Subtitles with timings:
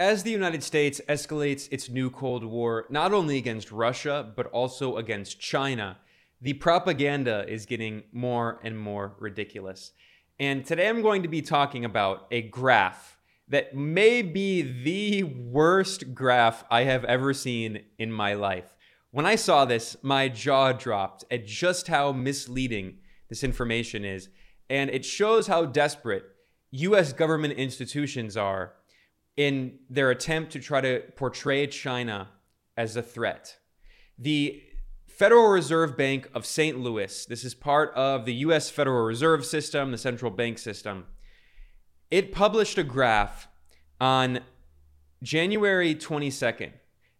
[0.00, 4.96] As the United States escalates its new Cold War, not only against Russia, but also
[4.96, 5.98] against China,
[6.40, 9.92] the propaganda is getting more and more ridiculous.
[10.38, 13.18] And today I'm going to be talking about a graph
[13.48, 18.74] that may be the worst graph I have ever seen in my life.
[19.10, 24.30] When I saw this, my jaw dropped at just how misleading this information is.
[24.70, 26.24] And it shows how desperate
[26.70, 28.76] US government institutions are
[29.40, 32.28] in their attempt to try to portray China
[32.76, 33.56] as a threat.
[34.18, 34.62] The
[35.06, 36.78] Federal Reserve Bank of St.
[36.78, 41.06] Louis, this is part of the US Federal Reserve System, the central bank system.
[42.10, 43.48] It published a graph
[43.98, 44.40] on
[45.22, 46.72] January 22nd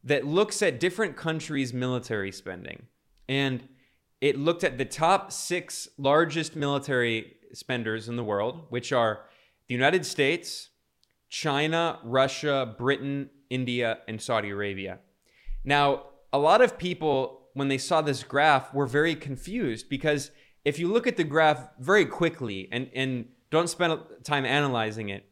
[0.05, 2.83] that looks at different countries' military spending.
[3.31, 3.67] And
[4.21, 9.21] it looked at the top six largest military spenders in the world, which are
[9.69, 10.70] the United States,
[11.31, 14.99] China, Russia, Britain, India, and Saudi Arabia.
[15.65, 20.33] Now, a lot of people, when they saw this graph, were very confused because
[20.65, 25.25] if you look at the graph very quickly and, and don't spend time analyzing it,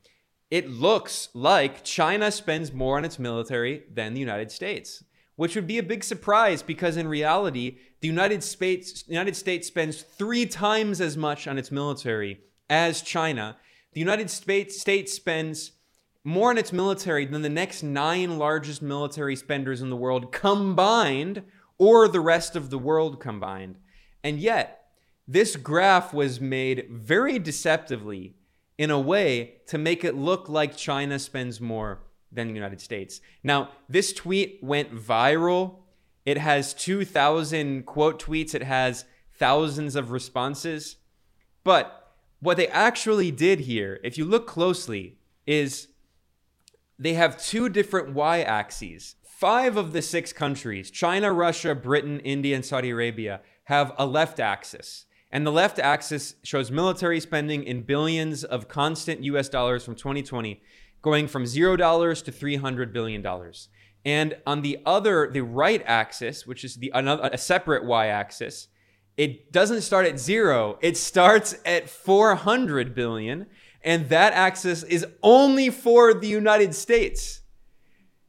[0.50, 5.04] it looks like China spends more on its military than the United States,
[5.36, 10.00] which would be a big surprise because in reality, the United States, United States spends
[10.00, 13.56] three times as much on its military as China.
[13.92, 15.72] The United States, States spends
[16.28, 21.42] more in its military than the next nine largest military spenders in the world combined,
[21.78, 23.78] or the rest of the world combined.
[24.22, 24.90] And yet,
[25.26, 28.34] this graph was made very deceptively
[28.76, 33.22] in a way to make it look like China spends more than the United States.
[33.42, 35.76] Now, this tweet went viral.
[36.26, 39.06] It has 2,000 quote tweets, it has
[39.38, 40.96] thousands of responses.
[41.64, 45.87] But what they actually did here, if you look closely, is
[46.98, 49.14] they have two different y axes.
[49.22, 54.40] Five of the six countries, China, Russia, Britain, India, and Saudi Arabia, have a left
[54.40, 55.06] axis.
[55.30, 60.60] And the left axis shows military spending in billions of constant US dollars from 2020,
[61.02, 63.52] going from $0 to $300 billion.
[64.04, 68.68] And on the other, the right axis, which is the another, a separate y axis,
[69.16, 70.78] it doesn't start at zero.
[70.80, 73.46] It starts at 400 billion.
[73.88, 77.40] And that axis is only for the United States.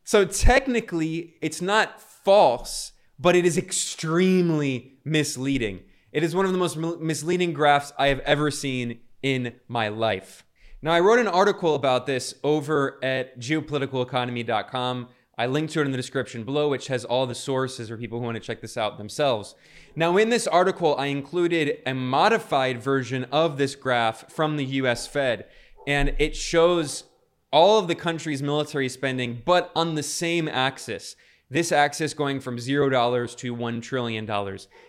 [0.06, 5.82] So technically, it's not false, but it is extremely misleading.
[6.14, 10.46] It is one of the most misleading graphs I have ever seen in my life.
[10.82, 15.10] Now, I wrote an article about this over at geopoliticaleconomy.com.
[15.40, 18.20] I linked to it in the description below, which has all the sources for people
[18.20, 19.56] who want to check this out themselves.
[19.96, 25.08] Now, in this article, I included a modified version of this graph from the US
[25.08, 25.46] Fed,
[25.88, 27.06] and it shows
[27.54, 31.16] all of the country's military spending, but on the same axis.
[31.52, 34.30] This axis going from $0 to $1 trillion.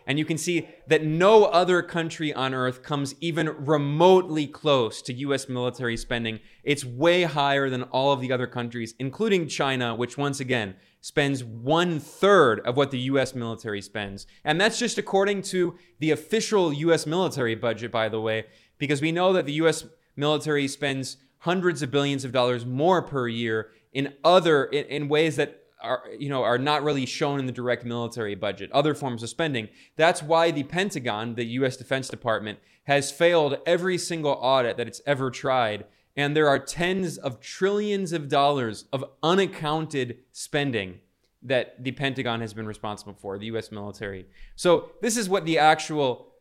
[0.07, 5.15] And you can see that no other country on earth comes even remotely close to
[5.15, 6.39] US military spending.
[6.63, 11.43] It's way higher than all of the other countries, including China, which once again spends
[11.43, 14.27] one third of what the US military spends.
[14.45, 18.45] And that's just according to the official US military budget, by the way,
[18.77, 23.29] because we know that the US military spends hundreds of billions of dollars more per
[23.29, 27.47] year in other in, in ways that are you know are not really shown in
[27.47, 28.71] the direct military budget.
[28.73, 29.69] Other forms of spending.
[29.97, 35.01] That's why the pentagon the US defense department has failed every single audit that it's
[35.07, 35.85] ever tried.
[36.17, 41.01] And there are tens of trillions of dollars of unaccounted spending
[41.43, 44.27] that the pentagon has been responsible for the US military.
[44.57, 46.35] So this is what the actual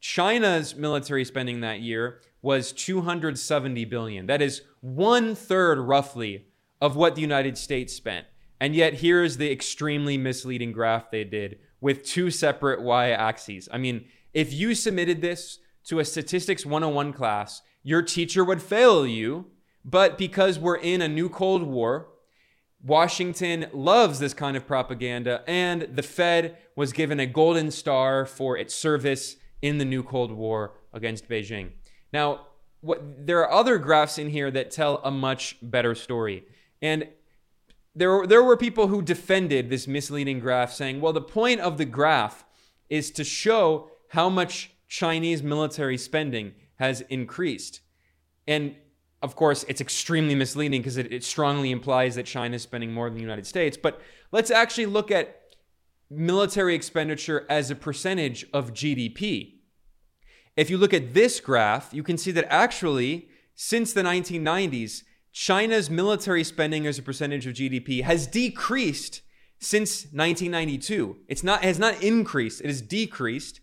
[0.00, 4.26] China's military spending that year was 270 billion.
[4.26, 6.46] That is one third roughly
[6.80, 8.26] of what the United States spent.
[8.60, 13.68] And yet here is the extremely misleading graph they did with two separate y axes.
[13.72, 19.06] I mean, if you submitted this to a statistics 101 class, your teacher would fail
[19.06, 19.46] you
[19.86, 22.08] But because we're in a new Cold War,
[22.84, 28.58] Washington loves this kind of propaganda, and the Fed was given a golden star for
[28.58, 31.70] its service in the new Cold War against Beijing.
[32.12, 32.48] Now,
[32.80, 36.44] what, there are other graphs in here that tell a much better story.
[36.82, 37.08] And
[37.94, 41.84] there, there were people who defended this misleading graph, saying, well, the point of the
[41.84, 42.44] graph
[42.90, 47.80] is to show how much Chinese military spending has increased.
[48.46, 48.76] And
[49.22, 53.08] of course, it's extremely misleading because it, it, strongly implies that China is spending more
[53.08, 53.76] than the United States.
[53.76, 54.00] But
[54.30, 55.54] let's actually look at
[56.10, 59.54] military expenditure as a percentage of GDP.
[60.56, 65.02] If you look at this graph, you can see that actually, since the 1990s,
[65.32, 69.20] China's military spending as a percentage of GDP has decreased
[69.58, 71.16] since 1992.
[71.28, 73.60] It's not has not increased, it has decreased.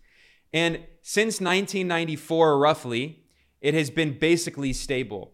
[0.54, 3.24] And since 1994 roughly,
[3.60, 5.32] it has been basically stable.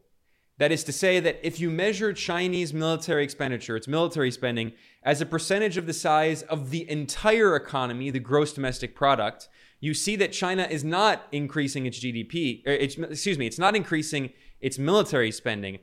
[0.57, 4.73] That is to say that if you measure Chinese military expenditure, its military spending,
[5.03, 9.95] as a percentage of the size of the entire economy, the gross domestic product, you
[9.95, 14.33] see that China is not increasing its GDP, er, it's, excuse me, it's not increasing
[14.61, 15.79] its military spending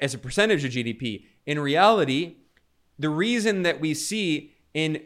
[0.00, 1.24] as a percentage of GDP.
[1.46, 2.36] In reality,
[2.98, 5.02] the reason that we see in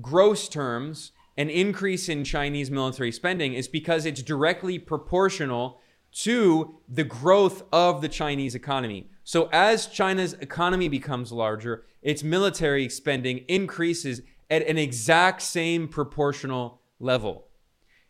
[0.00, 5.80] gross terms an increase in Chinese military spending is because it's directly proportional
[6.12, 9.10] to the growth of the Chinese economy.
[9.22, 16.80] So, as China's economy becomes larger, its military spending increases at an exact same proportional
[16.98, 17.48] level.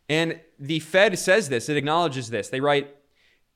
[0.08, 2.48] And the Fed says this, it acknowledges this.
[2.48, 2.94] They write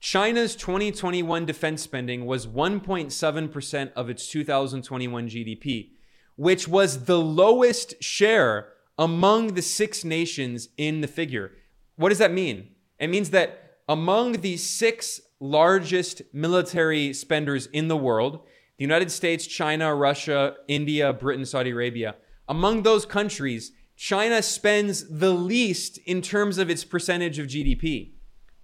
[0.00, 5.90] China's 2021 defense spending was 1.7% of its 2021 GDP,
[6.36, 11.52] which was the lowest share among the six nations in the figure.
[11.96, 12.68] What does that mean?
[12.98, 18.40] It means that among the six largest military spenders in the world,
[18.76, 22.16] the United States, China, Russia, India, Britain, Saudi Arabia,
[22.46, 28.12] among those countries, China spends the least in terms of its percentage of GDP.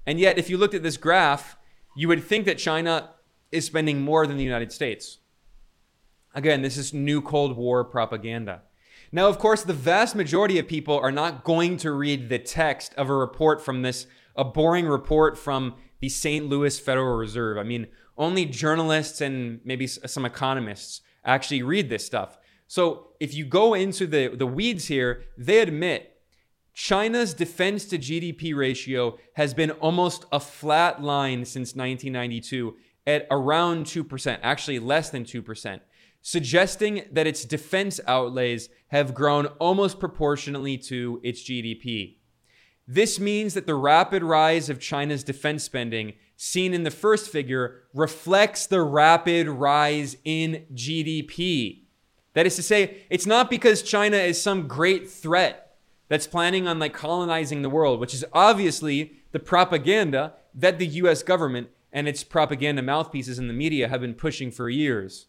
[0.05, 1.57] And yet, if you looked at this graph,
[1.97, 3.11] you would think that China
[3.51, 5.19] is spending more than the United States.
[6.35, 8.63] Again, this is new Cold War propaganda.
[9.17, 12.93] Now, of course, the vast majority of people are not going to read the text
[12.97, 16.45] of a report from this a boring report from the St.
[16.45, 17.57] Louis Federal Reserve.
[17.57, 17.87] I mean,
[18.19, 22.37] only journalists and maybe some economists actually read this stuff.
[22.67, 26.19] So if you go into the, the weeds here, they admit
[26.75, 32.77] China's defense to GDP ratio has been almost a flat line since 1992
[33.07, 35.81] at around 2%, actually less than 2%,
[36.27, 42.17] suggesting that its defense outlays have grown almost proportionately to its GDP.
[42.85, 47.85] This means that the rapid rise of China's defense spending, seen in the first figure,
[47.95, 51.85] reflects the rapid rise in GDP.
[52.33, 55.77] That is to say, it's not because China is some great threat
[56.09, 61.23] that's planning on like colonizing the world, which is obviously the propaganda that the US
[61.23, 65.27] government and its propaganda mouthpieces in the media have been pushing for years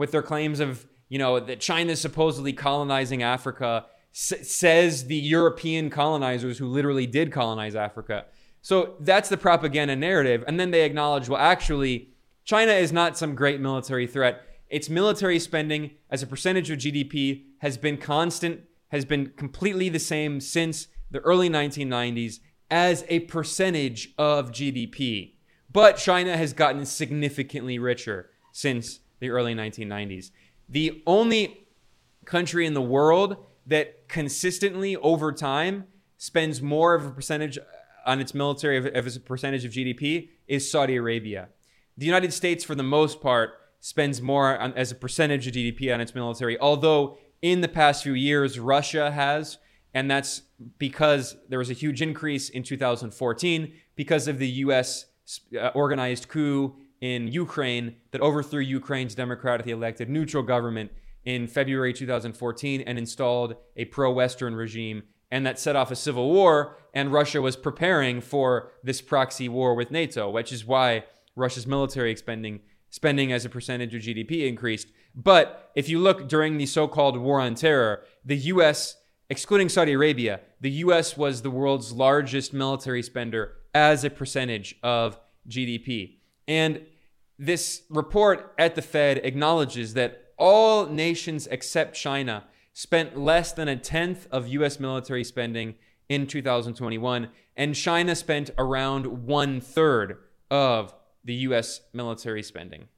[0.00, 5.90] with their claims of, you know, that China is supposedly colonizing Africa says the European
[5.90, 8.24] colonizers who literally did colonize Africa.
[8.62, 10.42] So that's the propaganda narrative.
[10.46, 12.14] And then they acknowledge, well, actually,
[12.46, 14.40] China is not some great military threat.
[14.70, 19.98] Its military spending as a percentage of GDP has been constant, has been completely the
[19.98, 22.40] same since the early 1990s
[22.70, 25.34] as a percentage of GDP.
[25.70, 30.30] But China has gotten significantly richer since the early 1990s.
[30.68, 31.66] The only
[32.24, 33.36] country in the world
[33.66, 35.84] that consistently over time
[36.16, 37.58] spends more of a percentage
[38.06, 41.48] on its military as a percentage of GDP is Saudi Arabia.
[41.96, 43.50] The United States, for the most part,
[43.80, 48.02] spends more on, as a percentage of GDP on its military, although in the past
[48.02, 49.58] few years, Russia has,
[49.94, 50.42] and that's
[50.78, 55.06] because there was a huge increase in 2014 because of the US
[55.58, 60.90] uh, organized coup in Ukraine that overthrew Ukraine's democratically elected neutral government
[61.24, 66.30] in February 2014 and installed a pro Western regime, and that set off a civil
[66.30, 66.76] war.
[66.92, 71.04] And Russia was preparing for this proxy war with NATO, which is why
[71.36, 74.88] Russia's military spending spending as a percentage of GDP increased.
[75.14, 78.96] But if you look during the so-called war on terror, the US,
[79.28, 85.20] excluding Saudi Arabia, the US was the world's largest military spender as a percentage of
[85.48, 86.16] GDP.
[86.50, 86.80] And
[87.38, 93.76] this report at the Fed acknowledges that all nations except China spent less than a
[93.76, 95.76] tenth of US military spending
[96.08, 100.18] in 2021, and China spent around one third
[100.50, 100.92] of
[101.24, 102.88] the US military spending.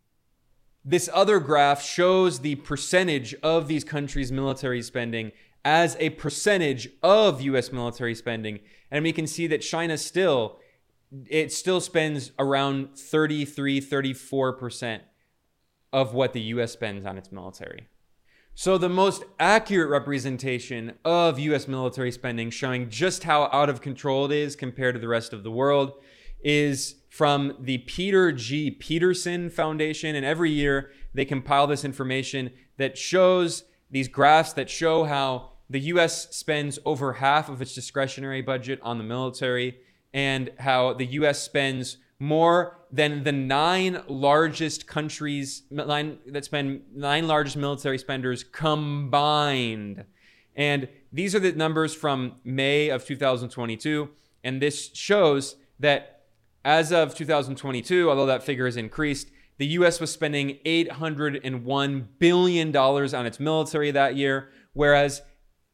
[0.83, 5.31] This other graph shows the percentage of these countries' military spending
[5.63, 8.61] as a percentage of US military spending.
[8.91, 10.59] And we can see that China still
[11.29, 15.01] it still spends around 33 34%
[15.93, 17.89] of what the US spends on its military.
[18.55, 24.27] So, the most accurate representation of US military spending, showing just how out of control
[24.27, 25.93] it is compared to the rest of the world,
[26.45, 28.71] is from the Peter G.
[28.71, 30.15] Peterson Foundation.
[30.15, 35.81] And every year they compile this information that shows these graphs that show how the
[35.81, 39.79] US spends over half of its discretionary budget on the military
[40.13, 47.27] and how the US spends more than the nine largest countries nine, that spend nine
[47.27, 50.05] largest military spenders combined.
[50.55, 54.11] And these are the numbers from May of 2022.
[54.45, 56.27] And this shows that
[56.65, 63.27] as of 2022, although that figure has increased, the US was spending $801 billion on
[63.27, 65.23] its military that year, whereas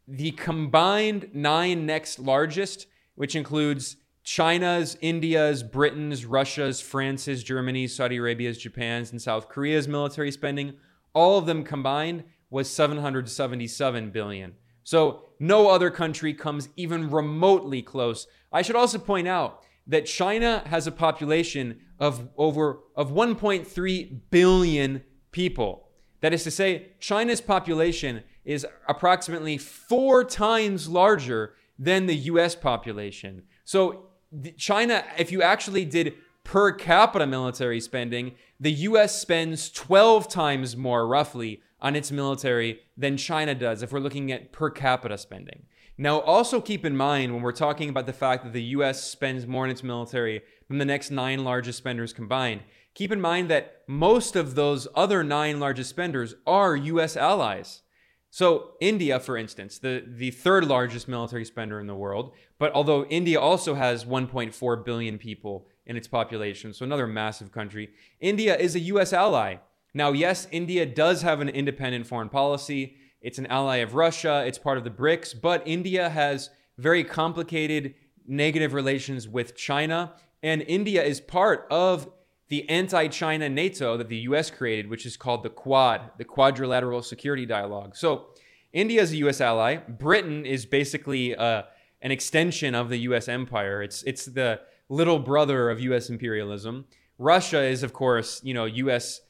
[0.07, 3.97] the combined nine next largest, which includes
[4.28, 10.75] China's, India's, Britain's, Russia's, France's, Germany's, Saudi Arabia's, Japan's, and South Korea's military spending,
[11.14, 14.52] all of them combined was 777 billion.
[14.85, 18.26] So no other country comes even remotely close.
[18.52, 25.04] I should also point out that China has a population of over of 1.3 billion
[25.32, 25.88] people.
[26.20, 33.44] That is to say, China's population is approximately 4 times larger than the US population.
[33.64, 34.07] So
[34.56, 41.06] China, if you actually did per capita military spending, the US spends 12 times more
[41.06, 45.64] roughly on its military than China does if we're looking at per capita spending.
[45.97, 49.47] Now, also keep in mind when we're talking about the fact that the US spends
[49.47, 52.62] more in its military than the next nine largest spenders combined,
[52.94, 57.82] keep in mind that most of those other nine largest spenders are US allies.
[58.30, 63.04] So, India, for instance, the, the third largest military spender in the world, but although
[63.06, 67.88] India also has 1.4 billion people in its population, so another massive country,
[68.20, 69.56] India is a US ally.
[69.94, 72.97] Now, yes, India does have an independent foreign policy.
[73.23, 77.94] It's an ally of Russia, it's part of the BRICS, but India has very complicated
[78.26, 82.08] negative relations with China, and India is part of
[82.49, 87.02] the anti China NATO that the US created, which is called the Quad, the Quadrilateral
[87.02, 87.97] Security Dialogue.
[87.97, 88.26] So,
[88.73, 89.76] India is a US ally.
[89.76, 91.62] Britain is basically uh,
[92.02, 93.83] an extension of the US empire.
[93.83, 96.87] It's, it's the little brother of US imperialism.
[97.19, 99.21] Russia is, of course, you know, US,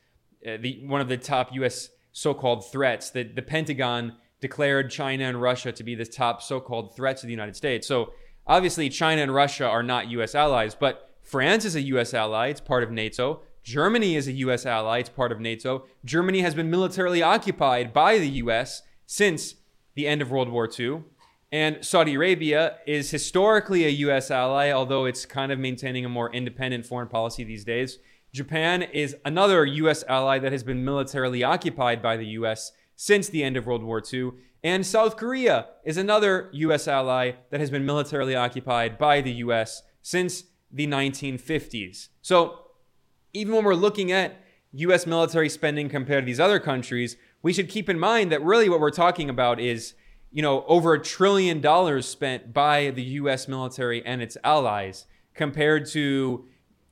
[0.47, 3.11] uh, the, one of the top US so called threats.
[3.11, 7.27] The, the Pentagon declared China and Russia to be the top so called threats to
[7.27, 7.87] the United States.
[7.87, 8.13] So,
[8.47, 12.61] obviously, China and Russia are not US allies, but France is a US ally, it's
[12.63, 13.43] part of NATO.
[13.63, 15.85] Germany is a US ally, it's part of NATO.
[16.03, 19.57] Germany has been militarily occupied by the US since
[19.95, 21.03] the end of World War II.
[21.53, 26.33] And Saudi Arabia is historically a US ally, although it's kind of maintaining a more
[26.33, 27.99] independent foreign policy these days.
[28.33, 33.45] Japan is another US ally that has been militarily occupied by the US since the
[33.45, 34.31] end of World War II.
[34.65, 39.83] And South Korea is another US ally that has been militarily occupied by the US
[40.01, 42.09] since the 1950s.
[42.23, 42.61] So
[43.33, 44.41] even when we're looking at
[44.73, 48.69] US military spending compared to these other countries, we should keep in mind that really
[48.69, 49.95] what we're talking about is,
[50.31, 55.87] you know, over a trillion dollars spent by the US military and its allies compared
[55.87, 56.47] to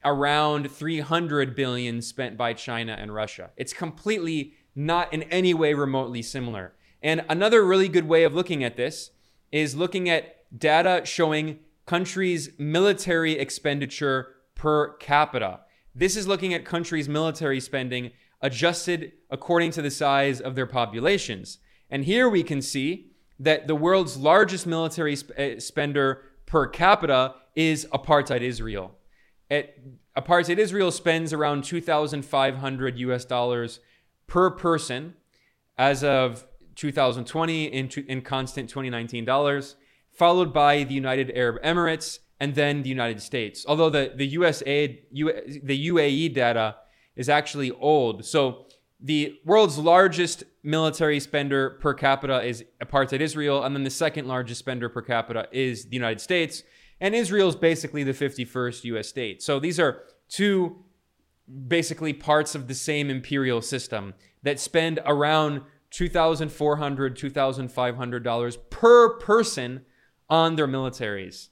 [0.05, 3.51] around 300 billion spent by China and Russia.
[3.57, 6.75] It's completely not in any way remotely similar.
[7.03, 9.11] And another really good way of looking at this
[9.51, 15.61] is looking at data showing countries' military expenditure per capita.
[15.95, 18.11] This is looking at countries' military spending
[18.43, 21.59] adjusted according to the size of their populations.
[21.89, 27.35] And here we can see that the world's largest military sp- eh, spender per capita
[27.55, 28.97] is apartheid Israel.
[29.51, 29.75] At,
[30.17, 33.81] apartheid Israel spends around 2,500 US dollars
[34.27, 35.15] per person
[35.79, 39.77] as of 2020 in, in constant 2019 dollars
[40.17, 43.65] followed by the United Arab Emirates, and then the United States.
[43.67, 45.33] Although the, the USA, U,
[45.63, 46.77] the UAE data
[47.15, 48.25] is actually old.
[48.25, 48.67] So
[49.01, 54.59] the world's largest military spender per capita is apartheid Israel, and then the second largest
[54.59, 56.63] spender per capita is the United States.
[57.01, 59.43] And Israel is basically the 51st US state.
[59.43, 60.85] So these are two
[61.69, 66.51] basically parts of the same imperial system that spend around $2,400,
[67.15, 69.83] $2,500 per person
[70.29, 71.49] on their militaries.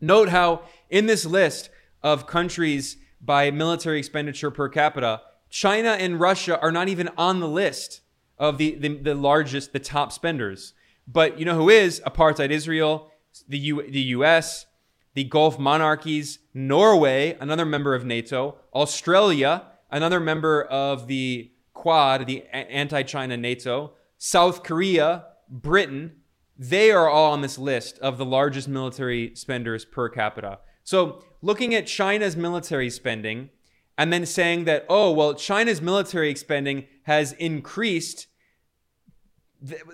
[0.00, 1.70] Note how in this list
[2.02, 7.48] of countries by military expenditure per capita, China and Russia are not even on the
[7.48, 8.00] list
[8.38, 10.72] of the, the, the largest, the top spenders.
[11.06, 12.00] But you know who is?
[12.06, 13.10] Apartheid Israel,
[13.48, 14.66] the, U, the US,
[15.14, 22.44] the Gulf monarchies, Norway, another member of NATO, Australia, another member of the Quad, the
[22.52, 26.19] anti China NATO, South Korea, Britain,
[26.60, 30.58] they are all on this list of the largest military spenders per capita.
[30.84, 33.48] So, looking at China's military spending
[33.96, 38.26] and then saying that, oh, well, China's military spending has increased.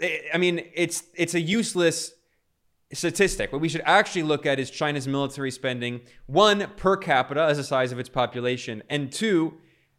[0.02, 2.12] Eh, I mean, it's it's a useless
[2.92, 3.52] statistic.
[3.52, 7.64] What we should actually look at is China's military spending, one, per capita as the
[7.64, 9.58] size of its population, and two,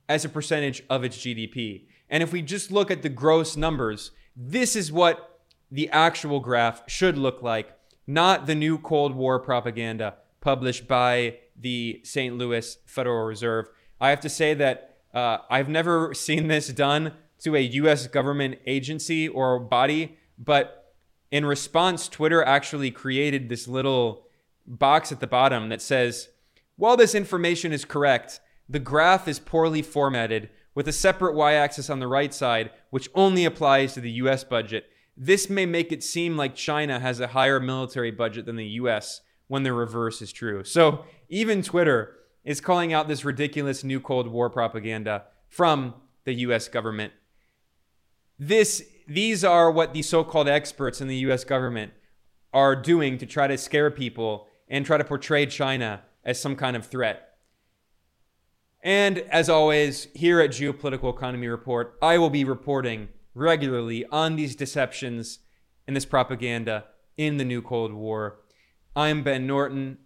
[0.10, 1.88] as a percentage of its GDP.
[2.10, 5.37] And if we just look at the gross numbers, this is what
[5.72, 7.74] the actual graph should look like,
[8.06, 12.38] not the new Cold War propaganda published by the St.
[12.38, 13.70] Louis Federal Reserve.
[14.00, 18.60] I have to say that uh, I've never seen this done to a US government
[18.66, 20.94] agency or body, but
[21.32, 24.28] in response, Twitter actually created this little
[24.66, 26.30] box at the bottom that says,
[26.76, 31.90] while this information is correct, the graph is poorly formatted with a separate y axis
[31.90, 34.86] on the right side, which only applies to the US budget.
[35.18, 39.22] This may make it seem like China has a higher military budget than the US
[39.48, 40.64] when the reverse is true.
[40.64, 45.96] So even Twitter is calling out this ridiculous new Cold War propaganda from
[46.26, 47.14] the US government.
[48.38, 51.94] This these are what the so-called experts in the US government
[52.54, 56.76] are doing to try to scare people and try to portray China as some kind
[56.76, 57.24] of threat.
[58.84, 64.56] And as always, here at Geopolitical Economy Report, I will be reporting regularly on these
[64.56, 65.40] deceptions
[65.88, 66.86] and this propaganda
[67.18, 68.40] in the new Cold War.
[68.96, 70.00] I'm Ben Norton.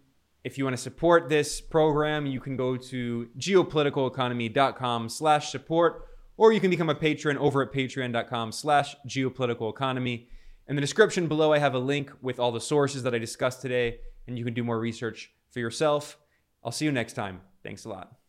[0.44, 6.52] If you want to support this program, you can go to geopoliticaleconomy.com slash support, or
[6.52, 10.28] you can become a patron over at patreon.com slash geopolitical economy.
[10.68, 13.62] In the description below, I have a link with all the sources that I discussed
[13.62, 16.18] today, and you can do more research for yourself.
[16.64, 17.40] I'll see you next time.
[17.62, 18.21] Thanks a lot.